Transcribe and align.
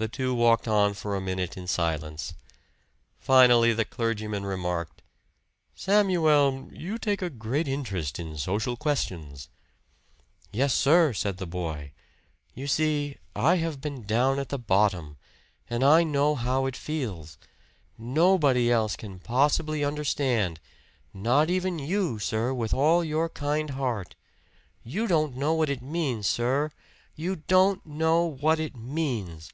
The 0.00 0.06
two 0.06 0.32
walked 0.32 0.68
on 0.68 0.94
for 0.94 1.16
a 1.16 1.20
minute 1.20 1.56
in 1.56 1.66
silence. 1.66 2.34
Finally, 3.18 3.72
the 3.72 3.84
clergyman 3.84 4.44
remarked, 4.46 5.02
"Samuel, 5.74 6.68
you 6.72 6.98
take 6.98 7.20
a 7.20 7.28
great 7.28 7.66
interest 7.66 8.20
in 8.20 8.38
social 8.38 8.76
questions." 8.76 9.48
"Yes, 10.52 10.72
sir," 10.72 11.12
said 11.12 11.38
the 11.38 11.48
boy. 11.48 11.90
"You 12.54 12.68
see, 12.68 13.16
I 13.34 13.56
have 13.56 13.80
been 13.80 14.04
down 14.04 14.38
at 14.38 14.50
the 14.50 14.56
bottom, 14.60 15.16
and 15.68 15.82
I 15.82 16.04
know 16.04 16.36
how 16.36 16.66
it 16.66 16.76
feels. 16.76 17.36
Nobody 17.98 18.70
else 18.70 18.94
can 18.94 19.18
possibly 19.18 19.82
understand 19.82 20.60
not 21.12 21.50
even 21.50 21.80
you, 21.80 22.20
sir, 22.20 22.54
with 22.54 22.72
all 22.72 23.02
your 23.02 23.28
kind 23.28 23.70
heart. 23.70 24.14
You 24.84 25.08
don't 25.08 25.34
know 25.34 25.54
what 25.54 25.68
it 25.68 25.82
means, 25.82 26.28
sir 26.28 26.70
you 27.16 27.34
don't 27.34 27.84
know 27.84 28.24
what 28.24 28.60
it 28.60 28.76
means!" 28.76 29.52